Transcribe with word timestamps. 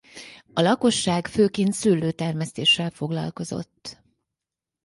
A 0.53 0.61
lakosság 0.61 1.27
főként 1.27 1.73
szőlőtermesztéssel 1.73 2.89
foglalkozott. 2.89 3.97